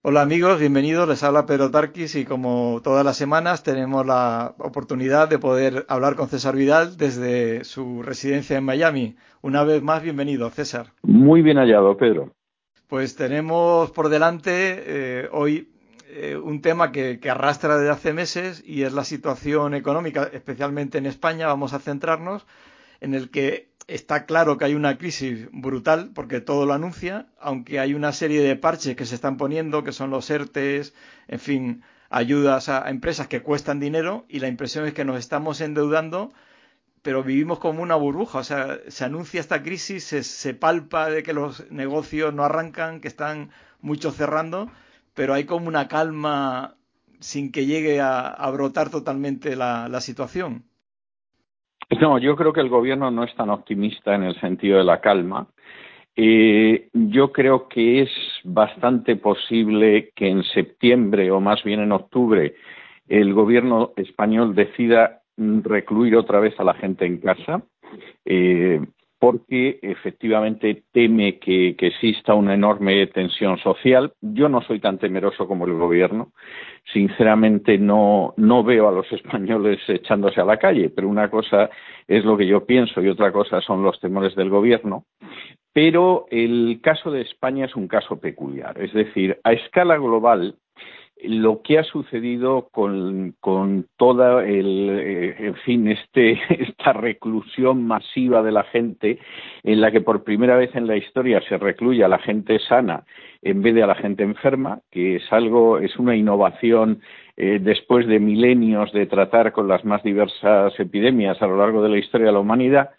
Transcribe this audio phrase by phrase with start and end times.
[0.00, 1.08] Hola amigos, bienvenidos.
[1.08, 6.14] Les habla Pedro Tarquis y como todas las semanas tenemos la oportunidad de poder hablar
[6.14, 9.16] con César Vidal desde su residencia en Miami.
[9.42, 10.92] Una vez más, bienvenido, César.
[11.02, 12.32] Muy bien hallado, Pedro.
[12.86, 15.72] Pues tenemos por delante eh, hoy
[16.06, 20.98] eh, un tema que, que, arrastra desde hace meses y es la situación económica, especialmente
[20.98, 21.48] en España.
[21.48, 22.46] Vamos a centrarnos
[23.00, 27.80] en el que está claro que hay una crisis brutal porque todo lo anuncia, aunque
[27.80, 30.94] hay una serie de parches que se están poniendo, que son los ERTES,
[31.26, 35.60] en fin, ayudas a, empresas que cuestan dinero y la impresión es que nos estamos
[35.62, 36.32] endeudando,
[37.02, 41.32] pero vivimos como una burbuja, o sea, se anuncia esta crisis, se, palpa de que
[41.32, 43.50] los negocios no arrancan, que están
[43.80, 44.70] muchos cerrando,
[45.14, 46.76] pero hay como una calma
[47.20, 50.67] sin que llegue a, brotar totalmente la situación.
[52.00, 55.00] No, yo creo que el gobierno no es tan optimista en el sentido de la
[55.00, 55.48] calma.
[56.14, 58.10] Eh, yo creo que es
[58.44, 62.56] bastante posible que en septiembre o más bien en octubre
[63.08, 67.62] el gobierno español decida recluir otra vez a la gente en casa.
[68.24, 68.84] Eh,
[69.18, 74.12] porque efectivamente teme que, exista una enorme tensión social.
[74.20, 76.32] Yo no soy tan temeroso como el gobierno.
[76.92, 81.68] Sinceramente no, no veo a los españoles echándose a la calle, pero una cosa
[82.06, 85.04] es lo que yo pienso y otra cosa son los temores del gobierno.
[85.72, 88.80] Pero el caso de España es un caso peculiar.
[88.80, 90.56] Es decir, a escala global,
[91.22, 98.42] lo que ha sucedido con, con toda el, eh, en fin, este, esta reclusión masiva
[98.42, 99.18] de la gente,
[99.62, 103.04] en la que por primera vez en la historia se recluye a la gente sana
[103.42, 107.00] en vez de a la gente enferma, que es algo, es una innovación
[107.36, 111.88] eh, después de milenios de tratar con las más diversas epidemias a lo largo de
[111.88, 112.90] la historia de la humanidad,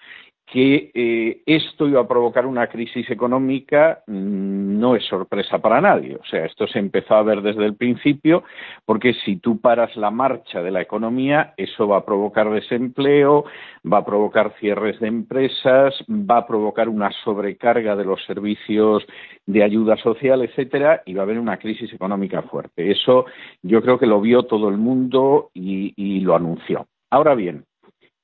[0.52, 6.16] que eh, esto iba a provocar una crisis económica mm, no es sorpresa para nadie.
[6.16, 8.44] O sea, esto se empezó a ver desde el principio,
[8.86, 13.46] porque si tú paras la marcha de la economía, eso va a provocar desempleo,
[13.92, 19.06] va a provocar cierres de empresas, va a provocar una sobrecarga de los servicios
[19.46, 22.90] de ayuda social, etcétera, y va a haber una crisis económica fuerte.
[22.90, 23.26] Eso
[23.62, 26.88] yo creo que lo vio todo el mundo y lo anunció.
[27.12, 27.66] Ahora bien,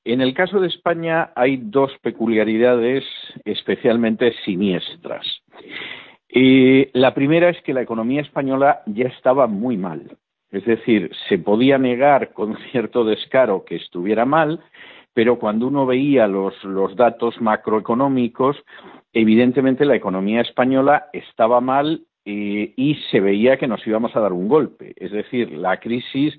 [0.06, 3.04] en el caso de España hay dos peculiaridades
[3.44, 5.26] especialmente siniestras.
[6.30, 10.18] la primera es que la economía española ya estaba muy mal.
[10.52, 14.62] Es decir, se podía negar con cierto descaro que estuviera mal,
[15.14, 18.58] pero cuando uno veía los, los datos macroeconómicos,
[19.12, 24.34] evidentemente la economía española estaba mal eh, y se veía que nos íbamos a dar
[24.34, 24.94] un golpe.
[24.98, 26.36] Es decir, la crisis,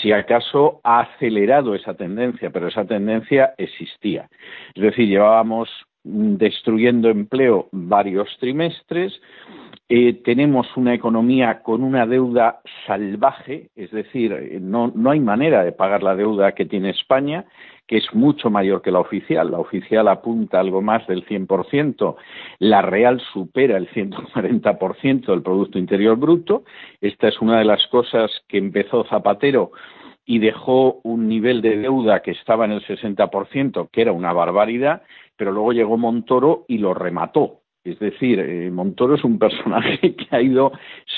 [0.00, 4.28] si acaso, ha acelerado esa tendencia, pero esa tendencia existía.
[4.74, 5.70] Es decir, llevábamos
[6.04, 9.20] destruyendo empleo varios trimestres,
[9.92, 15.72] eh, tenemos una economía con una deuda salvaje, es decir, no, no hay manera de
[15.72, 17.44] pagar la deuda que tiene España,
[17.88, 19.50] que es mucho mayor que la oficial.
[19.50, 22.14] La oficial apunta algo más del 100%,
[22.60, 26.62] la real supera el 140% del Producto Interior Bruto.
[27.00, 29.72] Esta es una de las cosas que empezó Zapatero
[30.24, 35.02] y dejó un nivel de deuda que estaba en el 60%, que era una barbaridad,
[35.36, 37.59] pero luego llegó Montoro y lo remató.
[37.82, 40.72] Es decir, eh, Montoro es un personaje que ha ido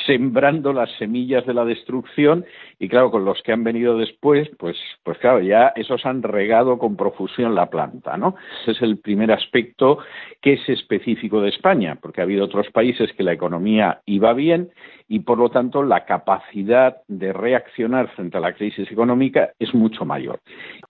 [0.06, 2.44] sembrando las semillas de la destrucción
[2.78, 6.78] y claro, con los que han venido después, pues, pues claro, ya esos han regado
[6.78, 8.36] con profusión la planta, ¿no?
[8.62, 9.98] Ese es el primer aspecto
[10.40, 14.70] que es específico de España, porque ha habido otros países que la economía iba bien
[15.08, 20.04] y por lo tanto la capacidad de reaccionar frente a la crisis económica es mucho
[20.04, 20.38] mayor.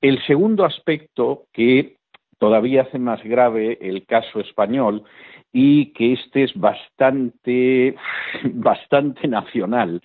[0.03, 1.97] El segundo aspecto que
[2.39, 5.05] todavía hace más grave el caso español
[5.53, 7.95] y que este es bastante,
[8.45, 10.01] bastante nacional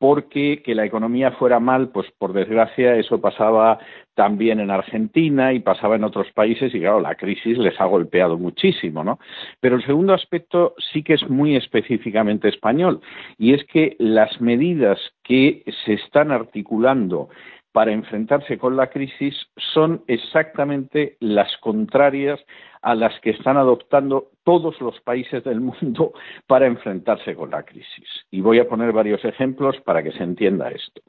[0.00, 3.78] porque que la economía fuera mal, pues por desgracia eso pasaba
[4.14, 8.38] también en Argentina y pasaba en otros países y claro, la crisis les ha golpeado
[8.38, 9.18] muchísimo, ¿no?
[9.60, 13.02] Pero el segundo aspecto sí que es muy específicamente español
[13.36, 17.28] y es que las medidas que se están articulando
[17.72, 22.40] para enfrentarse con la crisis son exactamente las contrarias
[22.82, 26.12] a las que están adoptando todos los países del mundo
[26.46, 28.08] para enfrentarse con la crisis.
[28.30, 31.02] Y voy a poner varios ejemplos para que se entienda esto.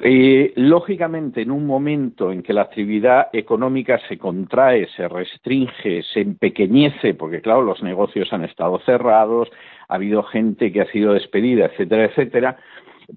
[0.00, 6.20] Eh, lógicamente, en un momento en que la actividad económica se contrae, se restringe, se
[6.20, 9.48] empequeñece, porque claro, los negocios han estado cerrados,
[9.88, 12.56] ha habido gente que ha sido despedida, etcétera, etcétera,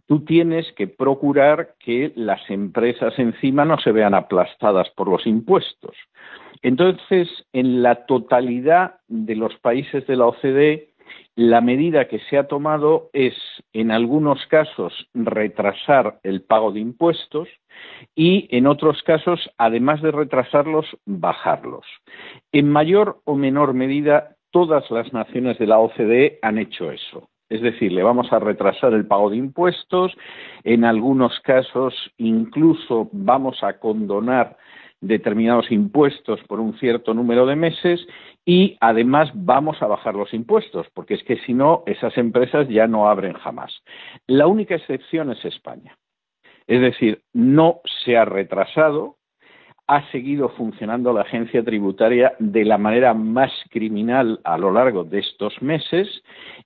[0.07, 5.95] tú tienes que procurar que las empresas encima no se vean aplastadas por los impuestos.
[6.61, 10.91] Entonces, en la totalidad de los países de la OCDE,
[11.35, 13.33] la medida que se ha tomado es,
[13.73, 17.47] en algunos casos, retrasar el pago de impuestos
[18.15, 21.85] y, en otros casos, además de retrasarlos, bajarlos.
[22.51, 27.30] En mayor o menor medida, todas las naciones de la OCDE han hecho eso.
[27.51, 30.13] Es decir, le vamos a retrasar el pago de impuestos,
[30.63, 34.55] en algunos casos incluso vamos a condonar
[35.01, 38.07] determinados impuestos por un cierto número de meses
[38.45, 42.87] y además vamos a bajar los impuestos, porque es que si no, esas empresas ya
[42.87, 43.83] no abren jamás.
[44.27, 45.97] La única excepción es España.
[46.67, 49.17] Es decir, no se ha retrasado,
[49.91, 55.19] ha seguido funcionando la agencia tributaria de la manera más criminal a lo largo de
[55.19, 56.07] estos meses,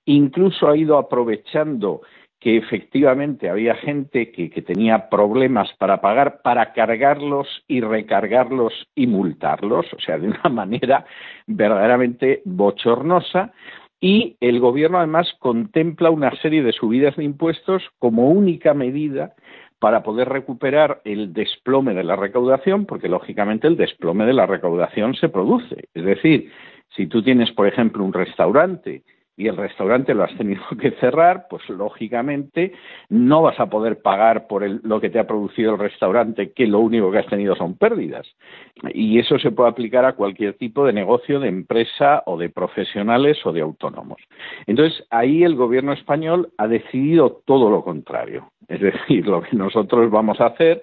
[0.04, 2.02] incluso ha ido aprovechando
[2.38, 9.92] que efectivamente había gente que, tenía problemas para pagar, para cargarlos y recargarlos y multarlos,
[9.92, 11.04] o sea, de una manera
[11.48, 13.52] verdaderamente bochornosa.
[14.00, 19.34] Y el gobierno además contempla una serie de subidas de impuestos como única medida
[19.78, 25.14] para poder recuperar el desplome de la recaudación, porque lógicamente el desplome de la recaudación
[25.14, 25.88] se produce.
[25.92, 26.50] Es decir,
[26.96, 29.02] si tú tienes, por ejemplo, un restaurante
[29.36, 32.72] y el restaurante lo has tenido que cerrar, pues lógicamente
[33.08, 36.80] no vas a poder pagar por lo que te ha producido el restaurante, que lo
[36.80, 38.26] único que has tenido son pérdidas.
[38.94, 43.38] Y eso se puede aplicar a cualquier tipo de negocio, de empresa o de profesionales
[43.44, 44.18] o de autónomos.
[44.66, 48.50] Entonces, ahí el gobierno español ha decidido todo lo contrario.
[48.68, 50.82] Es decir, lo que nosotros vamos a hacer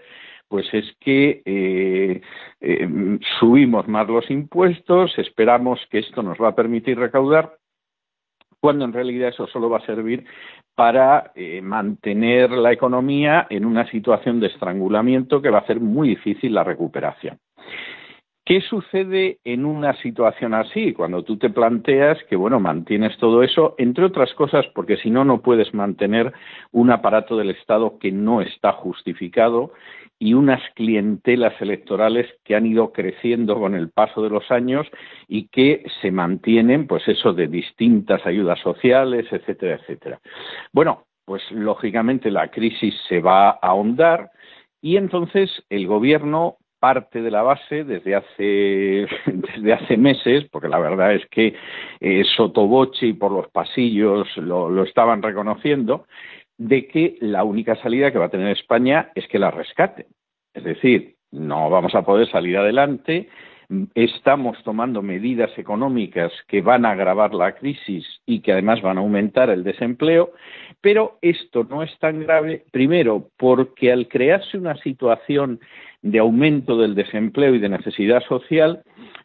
[0.49, 2.21] pues es que eh,
[2.61, 7.57] eh, subimos más los impuestos, esperamos que esto nos va a permitir recaudar
[8.63, 10.23] cuando en realidad eso solo va a servir
[10.73, 16.07] para eh, mantener la economía en una situación de estrangulamiento que va a hacer muy
[16.07, 17.37] difícil la recuperación.
[18.45, 20.93] ¿Qué sucede en una situación así?
[20.93, 25.25] Cuando tú te planteas que, bueno, mantienes todo eso, entre otras cosas, porque si no,
[25.25, 26.31] no puedes mantener
[26.71, 29.73] un aparato del Estado que no está justificado
[30.23, 34.87] y unas clientelas electorales que han ido creciendo con el paso de los años
[35.27, 40.21] y que se mantienen, pues eso, de distintas ayudas sociales, etcétera, etcétera.
[40.71, 44.31] Bueno, pues lógicamente la crisis se va a ahondar
[44.81, 50.79] y entonces el gobierno parte de la base desde hace, desde hace meses, porque la
[50.79, 51.53] verdad es que
[51.99, 56.05] eh, Sotobochi por los pasillos lo, lo estaban reconociendo,
[56.57, 60.07] de que la única salida que va a tener España es que la rescate.
[60.53, 63.27] Es decir, no vamos a poder salir adelante,
[63.95, 69.01] estamos tomando medidas económicas que van a agravar la crisis y que además van a
[69.01, 70.33] aumentar el desempleo,
[70.81, 75.59] pero esto no es tan grave, primero, porque al crearse una situación
[76.01, 78.83] de aumento del desempleo y de necesidad social,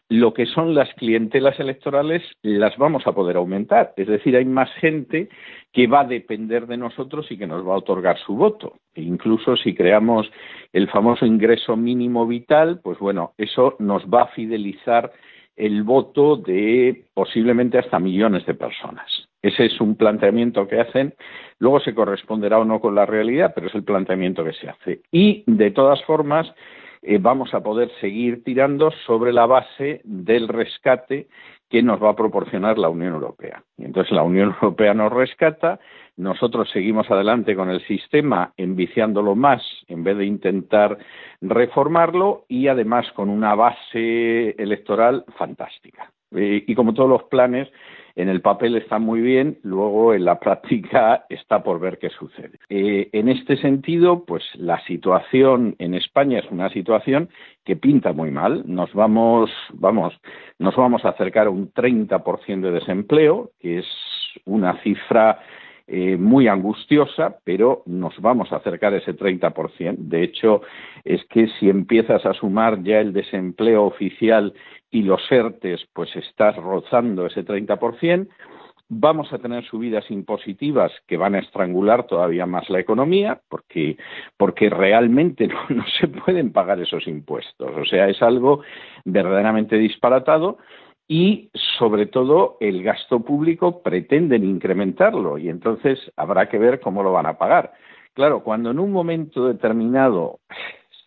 [0.09, 3.93] lo que son las clientelas electorales las vamos a poder aumentar.
[3.95, 5.29] Es decir, hay más gente
[5.71, 8.73] que va a depender de nosotros y que nos va a otorgar su voto.
[8.95, 10.29] E incluso si creamos
[10.73, 15.11] el famoso ingreso mínimo vital, pues bueno, eso nos va a fidelizar
[15.55, 19.05] el voto de posiblemente hasta millones de personas.
[19.41, 21.13] Ese es un planteamiento que hacen.
[21.59, 25.01] Luego se corresponderá o no con la realidad, pero es el planteamiento que se hace.
[25.11, 26.51] Y, de todas formas,
[27.01, 31.27] eh, vamos a poder seguir tirando sobre la base del rescate
[31.69, 33.63] que nos va a proporcionar la Unión Europea.
[33.77, 35.79] Y entonces la Unión Europea nos rescata,
[36.17, 40.97] nosotros seguimos adelante con el sistema enviciándolo más en vez de intentar
[41.41, 46.11] reformarlo y además con una base electoral fantástica.
[46.35, 47.69] Eh, y como todos los planes,
[48.19, 52.59] en el papel está muy bien, luego en la práctica está por ver qué sucede.
[52.69, 57.29] Eh, en este sentido, pues la situación en España es una situación
[57.63, 58.63] que pinta muy mal.
[58.65, 60.13] Nos vamos, vamos,
[60.57, 63.87] nos vamos a acercar a un 30% de desempleo, que es
[64.45, 65.39] una cifra
[65.91, 69.95] eh, muy angustiosa, pero nos vamos a acercar a ese 30%.
[69.97, 70.61] De hecho,
[71.03, 74.53] es que si empiezas a sumar ya el desempleo oficial
[74.91, 78.27] y los ERTES, pues estás rozando ese 30%.
[78.87, 83.97] Vamos a tener subidas impositivas que van a estrangular todavía más la economía porque,
[84.37, 87.71] porque realmente no, no se pueden pagar esos impuestos.
[87.75, 88.61] O sea, es algo
[89.05, 90.59] verdaderamente disparatado
[91.11, 91.49] y
[91.79, 97.25] sobre todo el gasto público pretenden incrementarlo y entonces habrá que ver cómo lo van
[97.25, 97.73] a pagar.
[98.13, 100.39] Claro, cuando en un momento determinado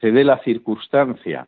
[0.01, 1.47] se dé la circunstancia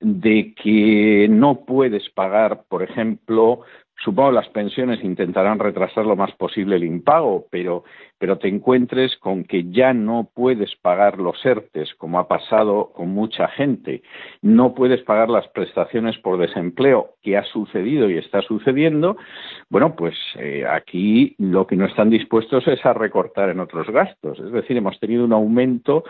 [0.00, 3.60] de que no puedes pagar, por ejemplo,
[4.04, 7.84] Supongo las pensiones intentarán retrasar lo más posible el impago, pero,
[8.18, 13.08] pero te encuentres con que ya no puedes pagar los ERTES, como ha pasado con
[13.08, 14.02] mucha gente.
[14.42, 19.16] No puedes pagar las prestaciones por desempleo, que ha sucedido y está sucediendo.
[19.70, 24.38] Bueno, pues eh, aquí lo que no están dispuestos es a recortar en otros gastos.
[24.38, 26.04] Es decir, hemos tenido un aumento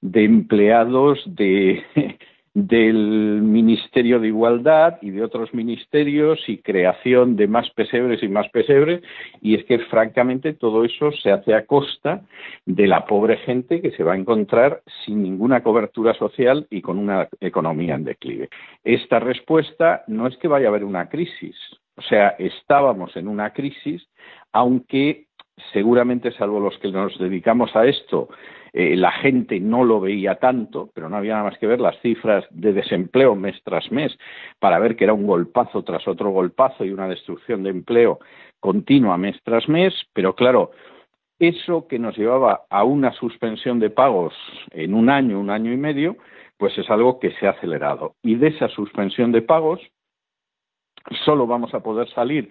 [0.00, 1.84] de empleados de
[2.54, 8.48] del Ministerio de Igualdad y de otros ministerios y creación de más pesebres y más
[8.50, 9.02] pesebres
[9.40, 12.20] y es que francamente todo eso se hace a costa
[12.66, 16.98] de la pobre gente que se va a encontrar sin ninguna cobertura social y con
[16.98, 18.50] una economía en declive.
[18.84, 21.56] Esta respuesta no es que vaya a haber una crisis,
[21.96, 24.06] o sea, estábamos en una crisis,
[24.52, 25.26] aunque
[25.72, 28.28] seguramente salvo los que nos dedicamos a esto
[28.72, 32.00] eh, la gente no lo veía tanto, pero no había nada más que ver las
[32.00, 34.16] cifras de desempleo mes tras mes
[34.58, 38.18] para ver que era un golpazo tras otro golpazo y una destrucción de empleo
[38.60, 40.70] continua mes tras mes, pero claro,
[41.38, 44.32] eso que nos llevaba a una suspensión de pagos
[44.70, 46.16] en un año, un año y medio,
[46.56, 48.14] pues es algo que se ha acelerado.
[48.22, 49.80] Y de esa suspensión de pagos
[51.24, 52.50] solo vamos a poder salir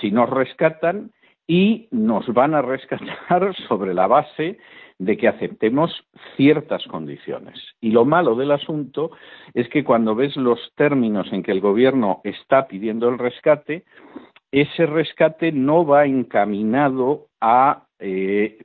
[0.00, 1.10] si nos rescatan
[1.48, 4.58] y nos van a rescatar sobre la base
[4.98, 5.92] de que aceptemos
[6.36, 7.58] ciertas condiciones.
[7.80, 9.12] Y lo malo del asunto
[9.54, 13.84] es que cuando ves los términos en que el gobierno está pidiendo el rescate,
[14.50, 18.58] ese rescate no va encaminado a eh,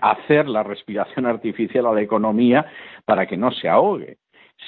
[0.00, 2.66] hacer la respiración artificial a la economía
[3.04, 4.18] para que no se ahogue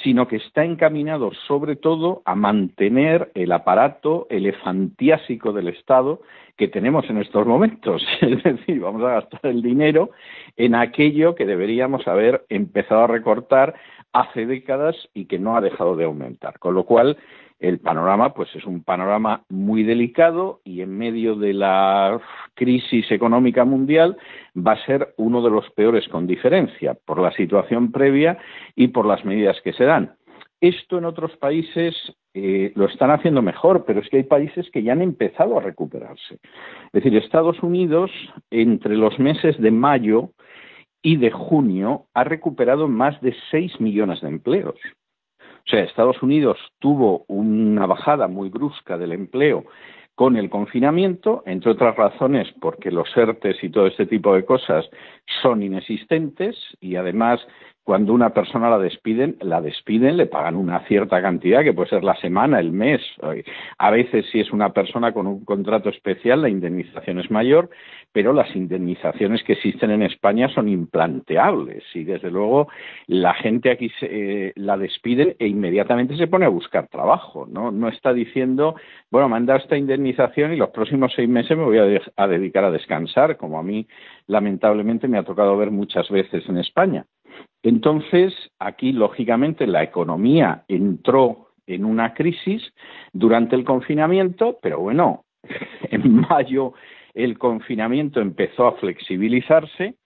[0.02, 6.20] sino que está encaminado sobre todo a mantener el aparato elefantiásico del Estado
[6.56, 8.02] que tenemos en estos momentos.
[8.20, 10.10] Es decir, vamos a gastar el dinero
[10.56, 13.74] en aquello que deberíamos haber empezado a recortar
[14.12, 16.58] hace décadas y que no ha dejado de aumentar.
[16.58, 17.16] Con lo cual,
[17.58, 22.20] el panorama pues es un panorama muy delicado y en medio de la
[22.54, 24.16] crisis económica mundial
[24.56, 28.38] va a ser uno de los peores con diferencia por la situación previa
[28.76, 30.14] y por las medidas que se dan.
[30.60, 31.94] Esto en otros países
[32.34, 35.62] eh, lo están haciendo mejor, pero es que hay países que ya han empezado a
[35.62, 36.34] recuperarse.
[36.34, 38.10] Es decir, Estados Unidos
[38.50, 40.30] entre los meses de mayo
[41.00, 44.76] y de junio ha recuperado más de 6 millones de empleos.
[45.68, 49.66] O sea, Estados Unidos tuvo una bajada muy brusca del empleo
[50.14, 54.88] con el confinamiento, entre otras razones porque los ERTES y todo este tipo de cosas
[55.42, 57.46] son inexistentes y además
[57.84, 62.04] cuando una persona la despiden, la despiden, le pagan una cierta cantidad, que puede ser
[62.04, 63.00] la semana, el mes.
[63.78, 67.70] A veces, si es una persona con un contrato especial, la indemnización es mayor,
[68.12, 71.84] pero las indemnizaciones que existen en España son implanteables.
[71.94, 72.68] Y desde luego,
[73.06, 77.46] la gente aquí se, eh, la despiden e inmediatamente se pone a buscar trabajo.
[77.46, 77.70] ¿no?
[77.70, 78.76] no está diciendo,
[79.10, 82.26] bueno, me han dado esta indemnización y los próximos seis meses me voy a, a
[82.26, 83.86] dedicar a descansar, como a mí,
[84.26, 87.04] lamentablemente, me ha tocado ver muchas veces en España.
[87.62, 92.62] Entonces, aquí, lógicamente, la economía entró en una crisis
[93.12, 95.24] durante el confinamiento, pero bueno,
[95.90, 96.74] en mayo
[97.18, 99.96] el confinamiento empezó a flexibilizarse,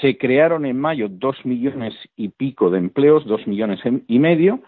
[0.00, 4.60] se crearon en mayo dos millones y pico de empleos, dos millones y medio,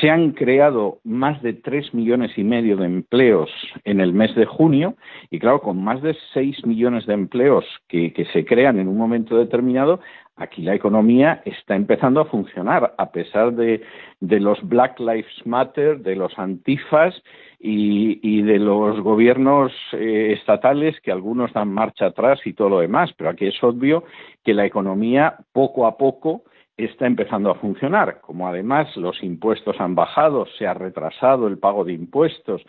[0.00, 3.50] se han creado más de tres millones y medio de empleos
[3.84, 4.96] en el mes de junio
[5.30, 8.96] y claro, con más de seis millones de empleos que, que se crean en un
[8.96, 10.00] momento determinado,
[10.38, 13.82] aquí la economía está empezando a funcionar, a pesar de,
[14.20, 17.14] los Black Lives Matter, de los antifas
[17.58, 23.10] y, de los gobiernos eh, estatales que algunos dan marcha atrás y todo lo demás.
[23.16, 24.04] Pero aquí es obvio
[24.44, 26.44] que la economía poco a poco
[26.78, 28.20] está empezando a funcionar.
[28.20, 32.62] Como además los impuestos han bajado, se ha retrasado el pago de impuestos,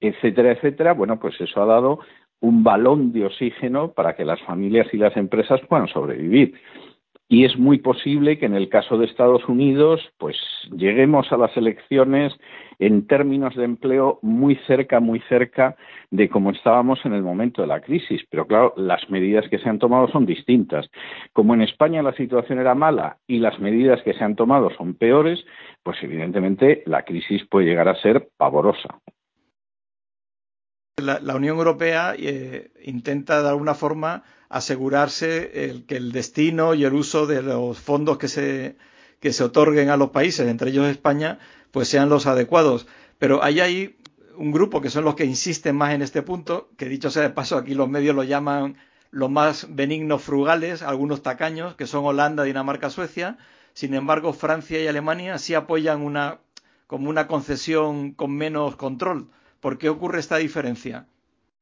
[0.00, 2.00] etcétera, etcétera, bueno, pues eso ha dado
[2.40, 6.54] un balón de oxígeno para que las familias y las empresas puedan sobrevivir
[7.28, 10.36] y es muy posible que en el caso de Estados Unidos pues
[10.72, 12.34] lleguemos a las elecciones
[12.78, 15.76] en términos de empleo muy cerca, muy cerca
[16.10, 18.22] de como estábamos en el momento de la crisis.
[18.30, 20.90] Pero claro, las medidas que se han tomado son distintas.
[21.32, 24.94] Como en España la situación era mala y las medidas que se han tomado son
[24.94, 25.44] peores,
[25.82, 29.00] pues evidentemente la crisis puede llegar a ser pavorosa.
[30.96, 36.94] La, Unión Europea eh, intenta de alguna forma asegurarse el, que el destino y el
[36.94, 38.76] uso de los fondos que se,
[39.18, 41.40] que se otorguen a los países, entre ellos España,
[41.72, 42.86] pues sean los adecuados.
[43.18, 43.96] Pero ahí hay
[44.36, 47.30] un grupo que son los que insisten más en este punto, que dicho sea de
[47.30, 48.76] paso, aquí los medios lo llaman
[49.10, 53.36] los más benignos frugales, algunos tacaños, que son Holanda, Dinamarca, Suecia.
[53.72, 56.38] Sin embargo, Francia y Alemania sí apoyan una
[56.86, 59.28] como una concesión con menos control.
[59.64, 61.06] ¿Por qué ocurre esta diferencia?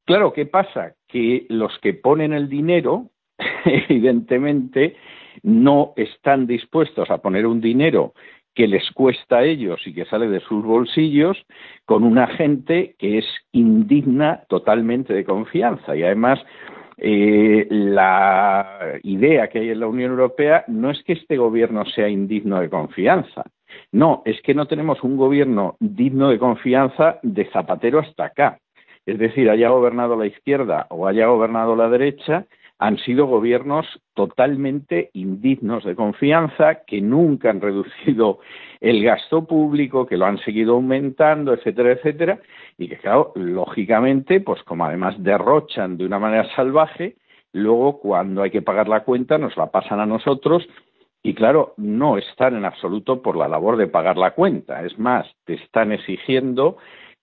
[0.03, 0.93] Claro, ¿qué pasa?
[1.07, 3.11] Que los que ponen el dinero,
[3.63, 4.97] evidentemente,
[5.41, 8.13] no están dispuestos a poner un dinero
[8.53, 11.37] que les cuesta a ellos y que sale de sus bolsillos
[11.85, 15.95] con una gente que es indigna totalmente de confianza.
[15.95, 16.39] Y además,
[16.97, 22.09] eh, la idea que hay en la Unión Europea no es que este gobierno sea
[22.09, 23.45] indigno de confianza.
[23.93, 28.59] No, es que no tenemos un gobierno digno de confianza de Zapatero hasta acá.
[29.05, 32.47] Es decir, haya gobernado la izquierda o haya gobernado la derecha,
[32.79, 33.85] han sido gobiernos
[34.15, 38.39] totalmente indignos de confianza, que nunca han reducido
[38.81, 42.39] el gasto público, que lo han seguido aumentando, etcétera, etcétera,
[42.79, 47.15] y que, claro, lógicamente, pues como además derrochan de una manera salvaje,
[47.51, 50.67] luego cuando hay que pagar la cuenta nos la pasan a nosotros
[51.23, 54.83] y claro, no están en absoluto por la labor de pagar la cuenta.
[54.83, 56.77] Es más, te están exigiendo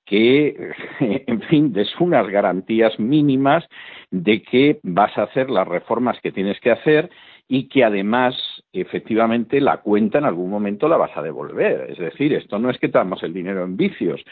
[0.07, 3.65] que, en fin, des unas garantías mínimas
[4.11, 7.11] de que vas a hacer las reformas que tienes que hacer
[7.47, 8.37] y que además,
[8.73, 11.91] efectivamente, la cuenta en algún momento la vas a devolver.
[11.91, 14.23] Es decir, esto no es que damos el dinero en vicios.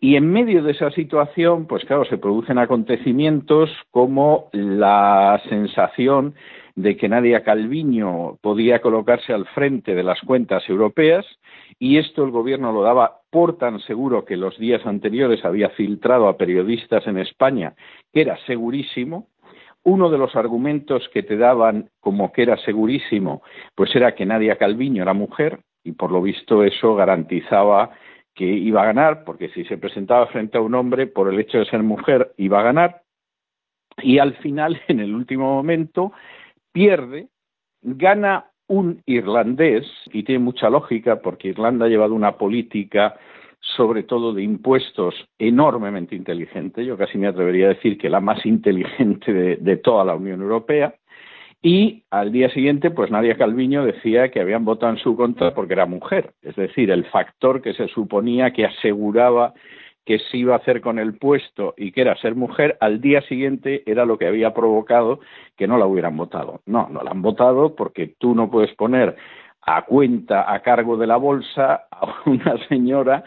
[0.00, 6.34] Y en medio de esa situación, pues claro, se producen acontecimientos como la sensación
[6.78, 11.26] de que Nadia Calviño podía colocarse al frente de las cuentas europeas
[11.80, 16.28] y esto el gobierno lo daba por tan seguro que los días anteriores había filtrado
[16.28, 17.74] a periodistas en España
[18.12, 19.26] que era segurísimo.
[19.82, 23.42] Uno de los argumentos que te daban como que era segurísimo,
[23.74, 27.90] pues era que Nadia Calviño era mujer y por lo visto eso garantizaba
[28.36, 31.58] que iba a ganar, porque si se presentaba frente a un hombre por el hecho
[31.58, 33.02] de ser mujer iba a ganar.
[34.00, 36.12] Y al final, en el último momento,
[36.78, 37.26] pierde,
[37.82, 43.16] gana un irlandés, y tiene mucha lógica porque Irlanda ha llevado una política
[43.76, 48.46] sobre todo de impuestos enormemente inteligente, yo casi me atrevería a decir que la más
[48.46, 50.94] inteligente de, toda la Unión Europea,
[51.60, 55.72] y al día siguiente, pues Nadia Calviño decía que habían votado en su contra porque
[55.72, 59.52] era mujer, es decir, el factor que se suponía que aseguraba
[60.08, 63.20] que se iba a hacer con el puesto y que era ser mujer, al día
[63.20, 65.20] siguiente era lo que había provocado
[65.54, 66.62] que no la hubieran votado.
[66.64, 69.16] No, no la han votado porque tú no puedes poner
[69.60, 73.22] a cuenta, a cargo de la bolsa, a una señora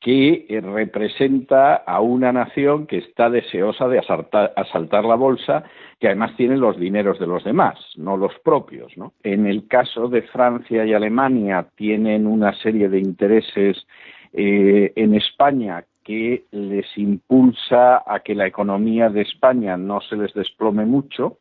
[0.00, 5.62] que representa a una nación que está deseosa de asaltar, la bolsa,
[6.00, 8.96] que además tiene los dineros de los demás, no los propios.
[8.96, 9.12] ¿no?
[9.22, 13.86] En el caso de Francia y Alemania tienen una serie de intereses
[14.32, 20.32] eh, en España que les impulsa a que la economía de España no se les
[20.34, 21.38] desplome mucho.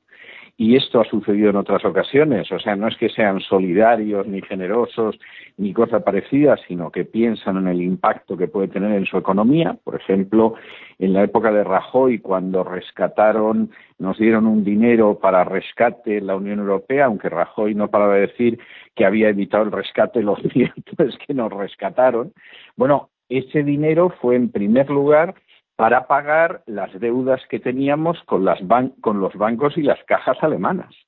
[0.57, 2.49] Y esto ha sucedido en otras ocasiones.
[2.51, 5.19] O sea, no es que sean solidarios, ni generosos,
[5.57, 9.77] ni cosa parecida, sino que piensan en el impacto que puede tener en su economía.
[9.83, 10.55] Por ejemplo,
[10.97, 16.37] en la época de Rajoy, cuando rescataron, nos dieron un dinero para rescate en la
[16.37, 18.57] Unión Europea, aunque Rajoy no paraba de decir
[18.95, 20.95] que había evitado el rescate, los cierto
[21.27, 22.31] que nos rescataron.
[22.77, 25.35] Bueno, ese dinero fue en primer lugar
[25.75, 30.93] para pagar las deudas que teníamos con, los bancos y las cajas alemanas.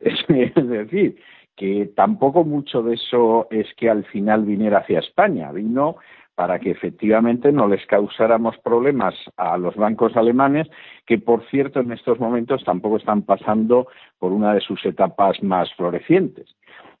[0.00, 1.16] Es, decir,
[1.56, 5.96] que tampoco mucho de eso es que al final viniera hacia España, vino
[6.36, 10.68] para que efectivamente no les causáramos problemas a los bancos alemanes,
[11.04, 13.88] que por cierto en estos momentos tampoco están pasando
[14.20, 16.54] por una de sus etapas más florecientes.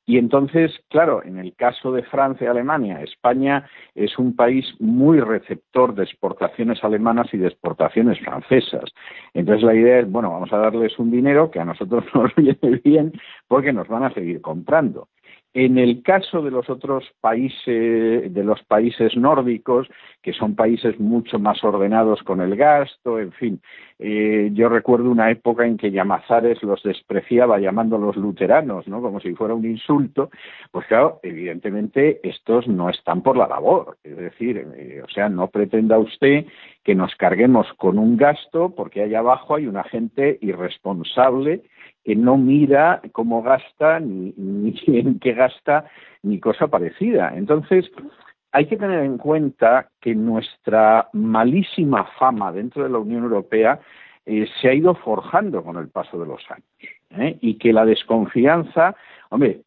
[0.08, 5.20] Y entonces, claro, en el caso de Francia y Alemania, España es un país muy
[5.20, 8.84] receptor de exportaciones alemanas y de exportaciones francesas.
[9.34, 12.80] Entonces la idea es, bueno, vamos a darles un dinero que a nosotros nos viene
[12.82, 13.12] bien
[13.48, 15.08] porque nos van a seguir comprando.
[15.54, 19.88] En el caso de los otros países, de los países nórdicos,
[20.22, 23.60] que son países mucho más ordenados con el gasto, en fin,
[23.98, 29.00] eh, yo recuerdo una época en que Llamazares los despreciaba llamándolos luteranos, ¿no?
[29.00, 30.30] Como si fuera un insulto.
[30.70, 33.96] Pues claro, evidentemente estos no están por la labor.
[34.04, 36.44] Es decir, eh, o sea, no pretenda usted
[36.84, 41.62] que nos carguemos con un gasto porque allá abajo hay una gente irresponsable
[42.08, 44.32] que no mira cómo gasta, ni,
[44.86, 45.84] en qué gasta,
[46.22, 47.34] ni cosa parecida.
[47.36, 47.84] Entonces,
[48.50, 53.78] hay que tener en cuenta que nuestra malísima fama dentro de la Unión Europea
[54.24, 57.36] eh, se ha ido forjando con el paso de los años ¿eh?
[57.42, 58.96] y que la desconfianza,
[59.28, 59.60] hombre,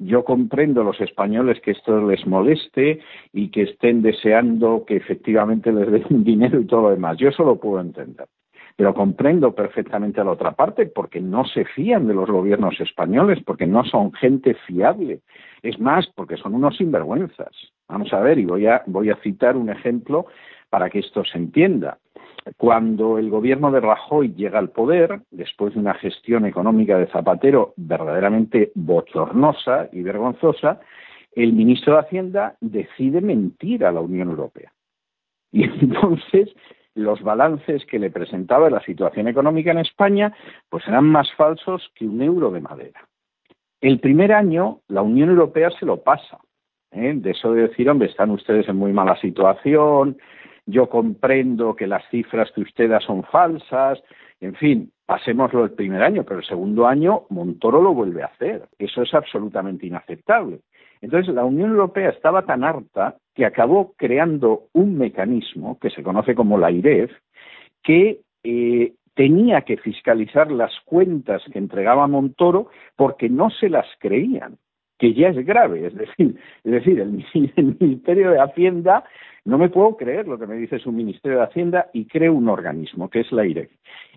[0.00, 2.98] Yo comprendo a los españoles que esto les moleste
[3.32, 7.18] y que estén deseando que efectivamente les den dinero y todo lo demás.
[7.18, 8.26] Yo eso lo puedo entender.
[8.76, 13.38] Pero comprendo perfectamente a la otra parte porque no se fían de los gobiernos españoles,
[13.44, 15.20] porque no son gente fiable.
[15.62, 17.52] Es más, porque son unos sinvergüenzas.
[17.88, 20.26] Vamos a ver, y voy a, voy a citar un ejemplo
[20.70, 21.98] para que esto se entienda.
[22.56, 27.72] Cuando el gobierno de Rajoy llega al poder, después de una gestión económica de Zapatero
[27.76, 30.80] verdaderamente bochornosa y vergonzosa,
[31.34, 34.72] el ministro de Hacienda decide mentir a la Unión Europea.
[35.52, 36.50] Y entonces
[36.94, 40.32] los balances que le presentaba la situación económica en España
[40.68, 43.08] pues eran más falsos que un euro de madera.
[43.80, 46.38] El primer año la Unión Europea se lo pasa.
[46.92, 47.12] ¿eh?
[47.14, 50.16] De eso de decir, hombre, están ustedes en muy mala situación,
[50.66, 54.02] yo comprendo que las cifras que usted da son falsas,
[54.40, 58.68] en fin, pasémoslo el primer año, pero el segundo año Montoro lo vuelve a hacer.
[58.78, 60.60] Eso es absolutamente inaceptable.
[61.00, 66.34] Entonces, la Unión Europea estaba tan harta que acabó creando un mecanismo que se conoce
[66.34, 67.10] como la IREF,
[67.82, 74.56] que eh, tenía que fiscalizar las cuentas que entregaba Montoro porque no se las creían,
[75.04, 75.86] que ya es grave.
[75.86, 77.00] Es decir, es decir
[77.56, 79.04] el Ministerio de Hacienda
[79.44, 82.48] no me puedo creer lo que me dice su Ministerio de Hacienda y cree un
[82.48, 83.70] organismo, que es la IREF.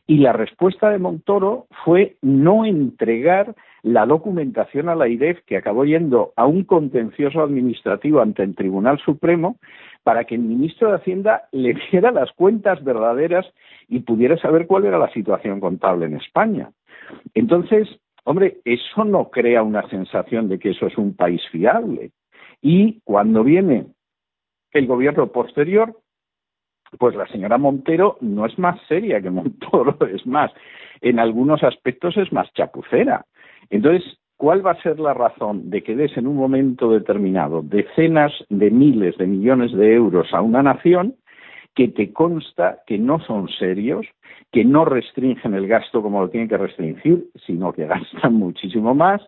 [0.09, 5.83] Y la respuesta de Montoro fue no entregar la documentación a la IREF, que acabó
[5.83, 9.57] yendo a un contencioso administrativo ante el Tribunal Supremo,
[10.03, 13.45] para que el ministro de Hacienda le diera las cuentas verdaderas
[13.89, 16.71] y pudiera saber cuál era la situación contable en España.
[17.33, 17.89] Entonces,
[18.27, 22.11] hombre, eso no crea una sensación de que eso es un país fiable.
[22.61, 23.85] Y cuando viene
[24.73, 25.97] el gobierno posterior,
[26.99, 30.51] pues la señora Montero no es más seria que Montoro, es más,
[30.99, 33.25] en algunos aspectos es más chapucera.
[33.69, 34.03] Entonces,
[34.35, 38.69] ¿cuál va a ser la razón de que des en un momento determinado decenas de
[38.69, 41.15] miles de millones de euros a una nación
[41.77, 44.07] que te consta que no son serios,
[44.51, 49.21] que no restringen el gasto como lo tienen que restringir, sino que gastan muchísimo más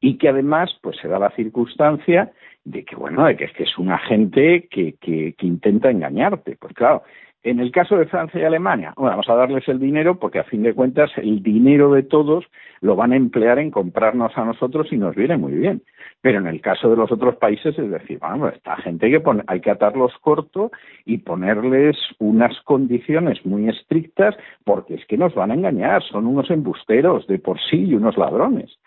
[0.00, 2.32] y que además pues se da la circunstancia
[2.64, 6.56] de que bueno, de que es que es una gente que, que, que intenta engañarte.
[6.58, 7.02] Pues claro,
[7.42, 10.62] en el caso de Francia y Alemania, vamos a darles el dinero porque a fin
[10.62, 12.44] de cuentas el dinero de todos
[12.82, 15.82] lo van a emplear en comprarnos a nosotros y nos viene muy bien.
[16.20, 19.22] Pero en el caso de los otros países es decir, bueno, esta gente hay que,
[19.46, 20.70] hay que atarlos corto
[21.06, 26.50] y ponerles unas condiciones muy estrictas porque es que nos van a engañar, son unos
[26.50, 28.78] embusteros de por sí y unos ladrones.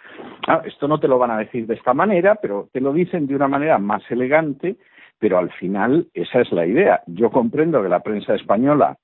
[0.48, 3.26] Ah, esto no te lo van a decir de esta manera, pero te lo dicen
[3.26, 4.76] de una manera más elegante
[5.20, 7.02] pero al final esa es la idea.
[7.08, 8.98] Yo comprendo que la prensa española,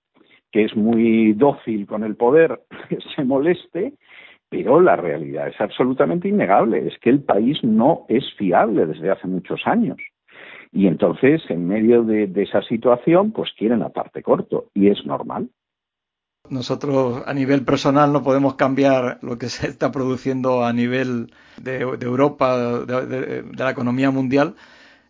[0.52, 2.62] que es muy dócil con el poder,
[3.16, 3.94] se moleste,
[4.50, 9.28] pero la realidad es absolutamente innegable, es que el país no es fiable desde hace
[9.28, 9.98] muchos años.
[10.72, 15.50] Y entonces, en medio de, esa situación, pues quieren la parte corto, y es normal.
[16.50, 21.82] Nosotros a nivel personal no podemos cambiar lo que se está produciendo a nivel de,
[21.82, 24.56] Europa, de, la economía mundial,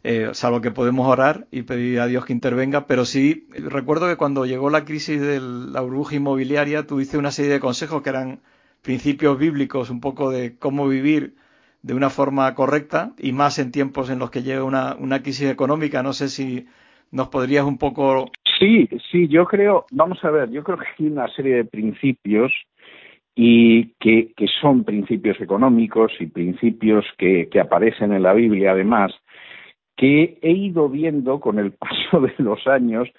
[0.04, 4.16] eh, salvo que podemos orar y pedir a Dios que intervenga, pero sí recuerdo que
[4.16, 8.10] cuando llegó la crisis de la burbuja inmobiliaria, tú diste una serie de consejos que
[8.10, 8.40] eran
[8.82, 11.34] principios bíblicos, un poco de cómo vivir
[11.82, 15.50] de una forma correcta y más en tiempos en los que llega una, una crisis
[15.50, 16.04] económica.
[16.04, 16.66] No sé si
[17.12, 18.32] nos podrías un poco.
[18.58, 22.52] Sí, sí, yo creo, vamos a ver, yo creo que hay una serie de principios
[23.36, 29.14] y que, que son principios económicos y principios que, que aparecen en la Biblia además
[30.00, 33.10] que he ido viendo con el paso de los años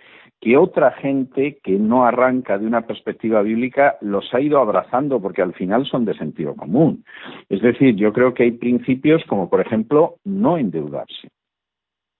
[0.40, 5.42] que otra gente que no arranca de una perspectiva bíblica los ha ido abrazando porque
[5.42, 7.04] al final son de sentido común.
[7.50, 11.28] Es decir, yo creo que hay principios como, por ejemplo, no endeudarse.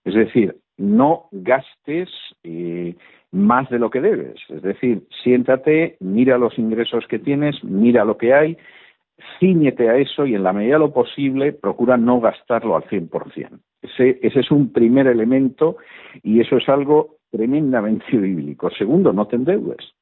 [0.05, 2.11] Es decir, no gastes
[2.43, 2.95] eh,
[3.33, 4.39] más de lo que debes.
[4.51, 8.59] Es decir, siéntate, mira los ingresos que tienes, mira lo que hay,
[9.39, 13.61] ciñete a eso y en la medida de lo posible procura no gastarlo al 100%.
[14.01, 15.77] Ese, es un primer elemento
[16.23, 18.71] y eso es algo tremendamente bíblico.
[18.71, 19.95] Segundo, no te endeudes.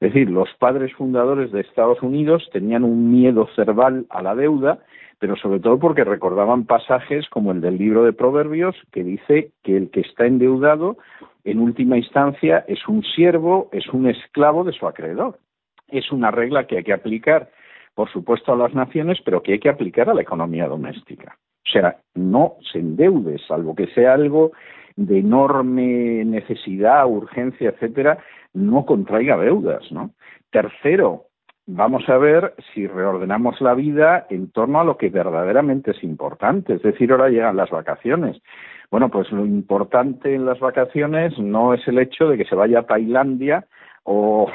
[0.00, 4.80] Es decir, los padres fundadores de Estados Unidos tenían un miedo cerval a la deuda,
[5.20, 9.76] pero sobre todo porque recordaban pasajes como el del libro de Proverbios, que dice que
[9.76, 10.96] el que está endeudado,
[11.44, 15.38] en última instancia, es un siervo, es un esclavo de su acreedor.
[15.86, 17.50] Es una regla que hay que aplicar
[17.94, 21.36] por supuesto, a las naciones, pero que hay que aplicar a la economía doméstica.
[21.64, 24.52] O sea, no se endeude, salvo que sea algo
[24.96, 28.18] de enorme necesidad, urgencia, etcétera,
[28.52, 30.10] no contraiga deudas, ¿no?
[30.50, 31.26] Tercero,
[31.66, 36.74] vamos a ver si reordenamos la vida en torno a lo que verdaderamente es importante.
[36.74, 38.40] Es decir, ahora llegan las vacaciones.
[38.90, 42.80] Bueno, pues lo importante en las vacaciones no es el hecho de que se vaya
[42.80, 43.66] a Tailandia
[44.04, 44.48] o,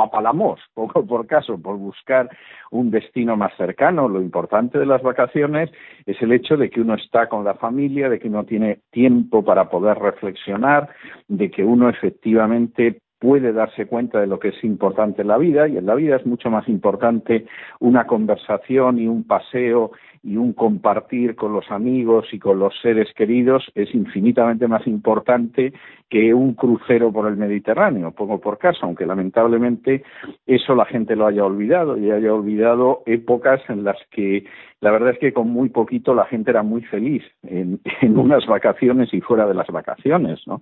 [0.00, 2.28] a Palamos, poco por caso, por buscar
[2.70, 4.08] un destino más cercano.
[4.08, 5.70] Lo importante de las vacaciones
[6.06, 9.44] es el hecho de que uno está con la familia, de que uno tiene tiempo
[9.44, 10.88] para poder reflexionar,
[11.28, 15.68] de que uno efectivamente puede darse cuenta de lo que es importante en la vida
[15.68, 17.46] y en la vida es mucho más importante
[17.78, 19.92] una conversación y un paseo
[20.24, 25.72] y un compartir con los amigos y con los seres queridos es infinitamente más importante
[26.10, 30.02] que un crucero por el Mediterráneo, pongo por caso, aunque lamentablemente
[30.44, 34.44] eso la gente lo haya olvidado y haya olvidado épocas en las que
[34.80, 38.46] la verdad es que con muy poquito la gente era muy feliz en, en unas
[38.46, 40.60] vacaciones y fuera de las vacaciones, ¿no?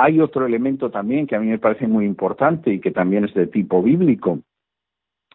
[0.00, 3.34] Hay otro elemento también que a mí me parece muy importante y que también es
[3.34, 4.38] de tipo bíblico,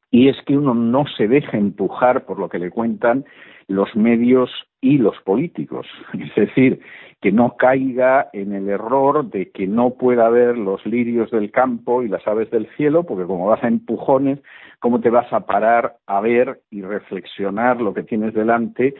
[0.09, 3.25] y es que uno no se deja empujar por lo que le cuentan
[3.67, 4.49] los medios
[4.79, 5.87] y los políticos.
[6.13, 6.79] Es decir,
[7.19, 12.03] que no caiga en el error de que no pueda ver los lirios del campo
[12.03, 14.39] y las aves del cielo, porque como vas a empujones,
[14.79, 18.93] ¿cómo te vas a parar a ver y reflexionar lo que tienes delante?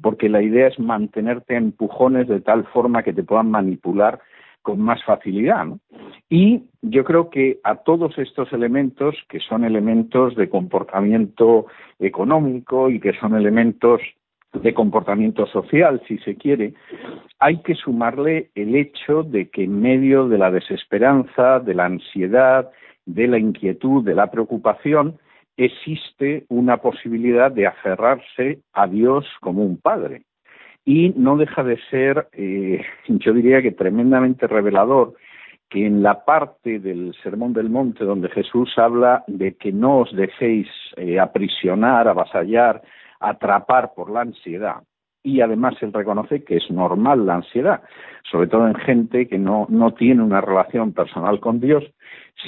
[0.00, 4.18] Porque la idea es mantenerte a empujones de tal forma que te puedan manipular
[4.62, 5.66] con más facilidad.
[6.28, 11.66] Y yo creo que a todos estos elementos, que son elementos de comportamiento
[11.98, 14.00] económico y que son elementos
[14.52, 16.74] de comportamiento social, si se quiere,
[17.38, 22.70] hay que sumarle el hecho de que en medio de la desesperanza, de la ansiedad,
[23.04, 25.18] de la inquietud, de la preocupación,
[25.56, 30.22] existe una posibilidad de aferrarse a Dios como un padre
[30.88, 35.12] y no deja de ser, eh, yo diría que tremendamente revelador,
[35.68, 40.16] que en la parte del Sermón del Monte donde Jesús habla de que no os
[40.16, 42.80] dejéis eh, aprisionar, avasallar,
[43.20, 44.76] atrapar por la ansiedad,
[45.22, 47.82] y además él reconoce que es normal la ansiedad,
[48.30, 51.84] sobre todo en gente que no, no tiene una relación personal con Dios.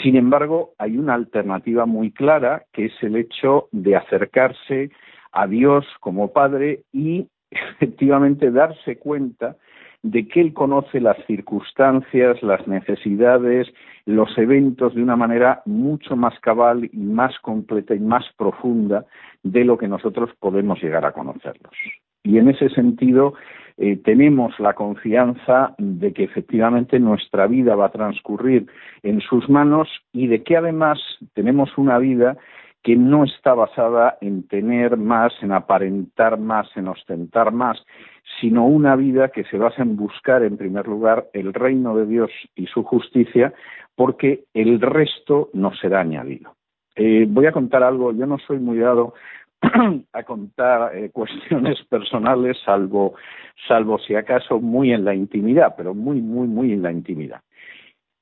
[0.03, 4.91] Sin embargo, hay una alternativa muy clara que es el hecho de acercarse
[5.31, 9.57] a Dios como Padre y efectivamente darse cuenta
[10.03, 13.69] de que él conoce las circunstancias, las necesidades,
[14.07, 19.05] los eventos de una manera mucho más cabal y más completa y más profunda
[19.43, 21.73] de lo que nosotros podemos llegar a conocerlos.
[22.23, 23.35] Y en ese sentido
[23.77, 28.67] eh, tenemos la confianza de que efectivamente nuestra vida va a transcurrir
[29.03, 30.99] en sus manos y de que además
[31.35, 32.37] tenemos una vida
[32.83, 37.79] que no está basada en tener más, en aparentar más, en ostentar más,
[38.41, 42.31] sino una vida que se basa en buscar, en primer lugar, el reino de Dios
[42.55, 43.53] y su justicia,
[43.95, 46.55] porque el resto no será añadido.
[46.97, 49.15] Eh, voy a contar algo, yo no soy muy dado
[50.13, 53.15] a contar eh, cuestiones personales, salvo,
[53.69, 57.43] salvo si acaso muy en la intimidad, pero muy, muy, muy en la intimidad.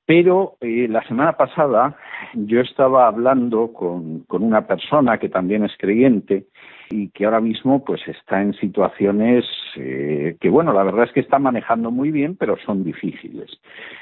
[0.09, 1.95] Pero eh, la semana pasada
[2.33, 6.47] yo estaba hablando con, una persona que también es creyente
[6.89, 9.45] y que ahora mismo pues está en situaciones
[9.75, 13.51] eh, que bueno la verdad es que está manejando muy bien pero son difíciles.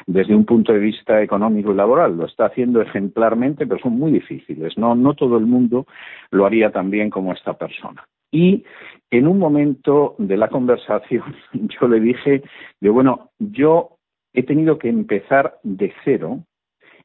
[0.06, 4.14] Desde un punto de vista económico y laboral lo está haciendo ejemplarmente pero son muy
[4.14, 4.78] difíciles.
[4.78, 5.88] No no todo el mundo
[6.32, 8.08] lo haría tan bien como esta persona.
[8.32, 8.64] Y
[9.12, 12.44] en un momento de la conversación yo le dije
[12.80, 13.97] de bueno yo
[14.34, 16.44] he tenido que empezar de cero,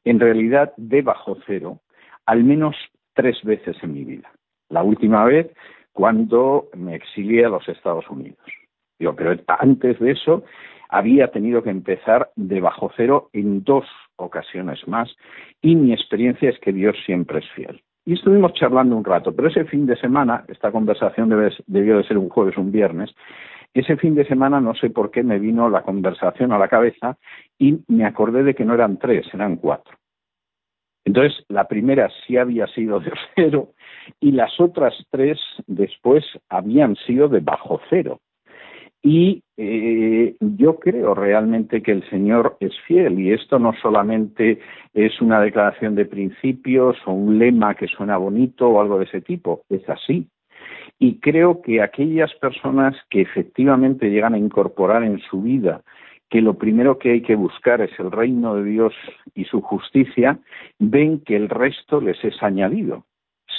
[0.05, 1.81] en realidad de bajo cero,
[2.27, 2.77] al menos
[3.15, 4.31] tres veces en mi vida.
[4.69, 5.51] La última vez
[5.93, 8.39] cuando me exilié a los Estados Unidos.
[8.99, 10.45] pero antes de eso
[10.89, 15.15] había tenido que empezar de bajo cero en dos ocasiones más
[15.61, 17.83] y mi experiencia es que Dios siempre es fiel.
[18.05, 21.29] Y estuvimos charlando un rato, pero ese fin de semana, esta conversación
[21.67, 23.15] debió de ser un jueves, un viernes,
[23.75, 27.17] ese fin de semana no sé por qué me vino la conversación a la cabeza
[27.59, 29.97] y me acordé de que no eran tres, eran cuatro.
[31.05, 33.71] Entonces, la primera sí había sido de cero
[34.21, 38.21] y las otras tres después habían sido de bajo cero.
[39.03, 44.61] Y eh, yo creo realmente que el Señor es fiel y esto no solamente
[44.95, 49.21] es una declaración de principios o un lema que suena bonito o algo de ese
[49.21, 50.29] tipo, es así.
[51.01, 55.83] Y creo que aquellas personas que efectivamente llegan a incorporar en su vida
[56.33, 58.95] que lo primero que hay que buscar es el reino de Dios
[59.35, 60.39] y su justicia,
[60.79, 63.05] ven que el resto les es añadido.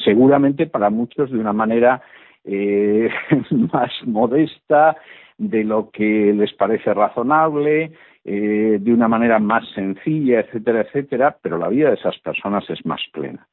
[0.03, 2.01] Seguramente para muchos de una manera
[2.43, 3.09] eh,
[3.71, 4.97] más modesta,
[5.37, 7.91] de lo que les parece razonable,
[8.23, 12.85] eh, de una manera más sencilla, etcétera, etcétera, pero la vida de esas personas es
[12.85, 13.47] más plena.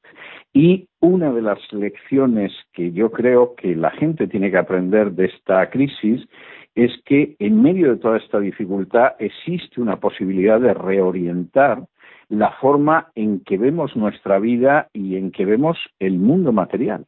[0.53, 5.27] Y una de las lecciones que yo creo que la gente tiene que aprender de
[5.27, 6.27] esta crisis
[6.75, 11.85] es que en medio de toda esta dificultad existe una posibilidad de reorientar
[12.29, 17.07] la forma en que vemos nuestra vida y en que vemos el mundo material.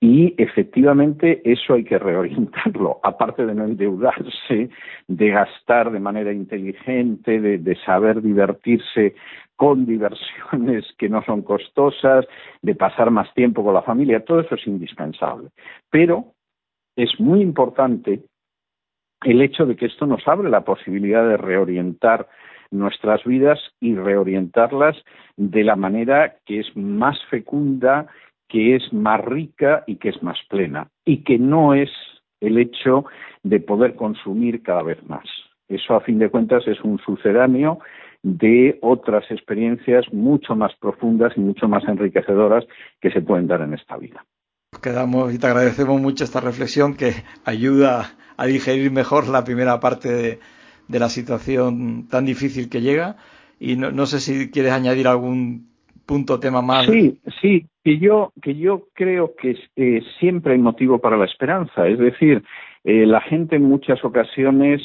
[0.00, 4.70] Y efectivamente eso hay que reorientarlo, aparte de no endeudarse,
[5.08, 9.14] de gastar de manera inteligente, de, saber divertirse
[9.56, 12.26] con diversiones que no son costosas,
[12.62, 15.48] de pasar más tiempo con la familia, todo eso es indispensable.
[15.90, 16.32] Pero
[16.94, 18.22] es muy importante
[19.24, 22.28] el hecho de que esto nos abre la posibilidad de reorientar
[22.70, 24.96] nuestras vidas y reorientarlas
[25.36, 28.06] de la manera que es más fecunda,
[28.48, 31.90] que es más rica y que es más plena, y que no es
[32.40, 33.04] el hecho
[33.42, 35.24] de poder consumir cada vez más.
[35.68, 37.78] Eso, a fin de cuentas, es un sucedáneo
[38.22, 42.64] de otras experiencias mucho más profundas y mucho más enriquecedoras
[43.00, 44.24] que se pueden dar en esta vida.
[44.82, 47.12] Quedamos y te agradecemos mucho esta reflexión que
[47.44, 50.38] ayuda a digerir mejor la primera parte de,
[50.88, 53.16] de la situación tan difícil que llega.
[53.60, 55.68] Y no, no sé si quieres añadir algún
[56.08, 56.62] punto, tema.
[56.84, 61.86] Sí, sí, que yo, que yo creo que eh, siempre hay motivo para la esperanza.
[61.86, 62.42] Es decir,
[62.84, 64.80] eh, la gente en muchas ocasiones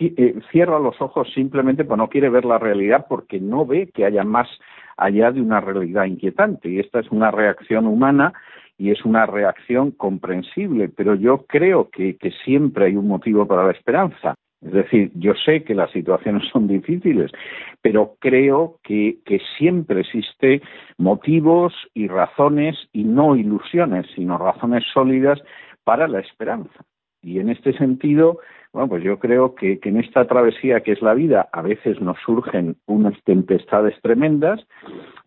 [0.00, 4.06] eh, cierra los ojos simplemente porque no quiere ver la realidad porque no ve que
[4.06, 4.48] haya más
[4.96, 6.70] allá de una realidad inquietante.
[6.70, 8.32] Y esta es una reacción humana
[8.78, 13.72] y es una reacción comprensible, pero yo creo que siempre hay un motivo para la
[13.72, 14.34] esperanza.
[14.64, 17.30] Es decir, yo sé que las situaciones son difíciles,
[17.82, 19.18] pero creo que,
[19.58, 20.62] siempre existe
[20.96, 25.40] motivos y razones, y no ilusiones, sino razones sólidas
[25.84, 26.84] para la esperanza.
[27.22, 28.38] Y en este sentido,
[28.72, 32.00] bueno, pues yo creo que, que, en esta travesía que es la vida, a veces
[32.00, 34.66] nos surgen unas tempestades tremendas,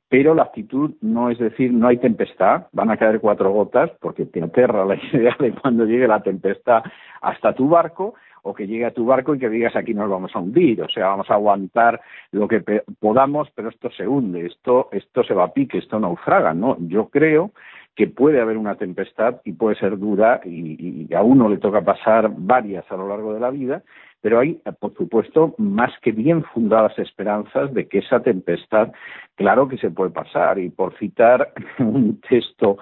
[0.09, 4.25] pero la actitud no es decir, no hay tempestad, van a caer cuatro gotas, porque
[4.25, 6.83] te aterra la idea de cuando llegue la tempestad
[7.21, 10.35] hasta tu barco, o que llegue a tu barco y que digas aquí nos vamos
[10.35, 12.63] a hundir, o sea, vamos a aguantar lo que
[12.99, 16.77] podamos, pero esto se hunde, esto, esto se va a pique, esto naufraga, ¿no?
[16.79, 17.51] Yo creo
[17.97, 22.31] que puede haber una tempestad y puede ser dura y, a uno le toca pasar
[22.31, 23.81] varias a lo largo de la vida,
[24.21, 28.91] pero hay, por supuesto, más que bien fundadas esperanzas de que esa tempestad,
[29.35, 30.59] claro que se puede pasar.
[30.59, 32.77] Y por citar un texto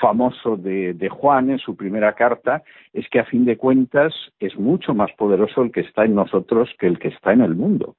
[0.00, 4.56] famoso de, de, Juan en su primera carta, es que a fin de cuentas es
[4.58, 7.96] mucho más poderoso el que está en nosotros que el que está en el mundo.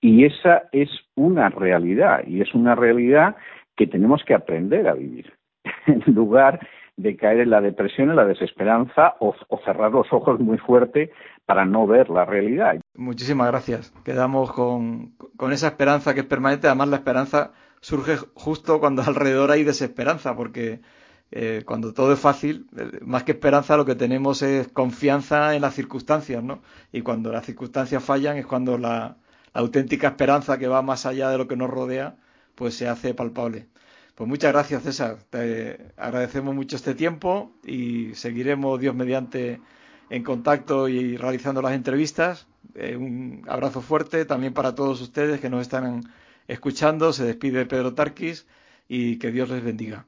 [0.00, 3.36] Y esa es una realidad, y es una realidad
[3.76, 5.32] que tenemos que aprender a vivir.
[5.86, 6.60] en lugar
[6.96, 11.12] de caer en la depresión, en la desesperanza o, cerrar los ojos muy fuerte
[11.46, 12.78] para no ver la realidad.
[12.94, 13.92] Muchísimas gracias.
[14.04, 15.14] Quedamos con,
[15.50, 16.66] esa esperanza que es permanente.
[16.66, 20.80] Además, la esperanza surge justo cuando alrededor hay desesperanza, porque
[21.32, 25.62] eh, cuando todo es fácil, eh, más que esperanza, lo que tenemos es confianza en
[25.62, 26.62] las circunstancias, ¿no?
[26.92, 29.16] Y cuando las circunstancias fallan es cuando la
[29.52, 32.16] auténtica esperanza que va más allá de lo que nos rodea,
[32.54, 33.68] pues se hace palpable.
[34.14, 35.18] Pues muchas gracias, César.
[35.30, 39.60] Te agradecemos mucho este tiempo y seguiremos, Dios mediante,
[40.10, 42.46] en contacto y realizando las entrevistas.
[42.74, 46.12] Eh, un abrazo fuerte también para todos ustedes que nos están
[46.48, 47.12] escuchando.
[47.12, 48.46] Se despide Pedro Tarquis
[48.88, 50.06] y que Dios les bendiga.